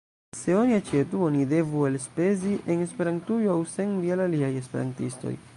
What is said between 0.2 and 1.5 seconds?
Se oni aĉetu, oni